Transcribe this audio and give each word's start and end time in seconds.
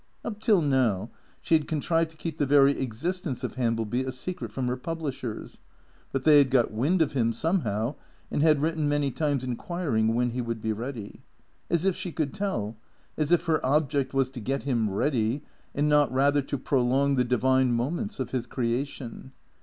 Up 0.25 0.39
till 0.39 0.63
now 0.63 1.11
she 1.41 1.53
had 1.53 1.67
contrived 1.67 2.09
to 2.09 2.17
keep 2.17 2.39
the 2.39 2.47
very 2.47 2.71
existence 2.79 3.43
of 3.43 3.53
Hambleby 3.53 4.03
a 4.03 4.11
secret 4.11 4.51
from 4.51 4.65
her 4.65 4.75
publishers. 4.75 5.59
But 6.11 6.23
they 6.23 6.39
had 6.39 6.49
got 6.49 6.71
wind 6.71 7.03
of 7.03 7.13
him 7.13 7.33
somehow, 7.33 7.93
and 8.31 8.41
had 8.41 8.63
written 8.63 8.89
many 8.89 9.11
times 9.11 9.43
inquiring 9.43 10.15
when 10.15 10.31
he 10.31 10.41
would 10.41 10.59
be 10.59 10.73
ready? 10.73 11.21
As 11.69 11.85
if 11.85 11.95
she 11.95 12.11
could 12.11 12.33
tell, 12.33 12.75
as 13.15 13.31
if 13.31 13.45
her 13.45 13.63
object 13.63 14.11
was 14.11 14.31
to 14.31 14.39
get 14.39 14.63
him 14.63 14.89
ready, 14.89 15.43
and 15.75 15.87
not 15.87 16.11
rather 16.11 16.41
to 16.41 16.57
prolong 16.57 17.13
the 17.13 17.23
divine 17.23 17.71
moments 17.71 18.19
of 18.19 18.31
his 18.31 18.47
creation. 18.47 19.33